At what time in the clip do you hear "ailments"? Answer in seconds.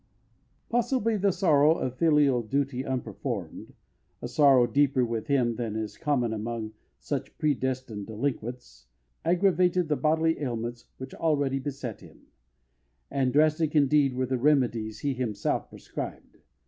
10.39-10.85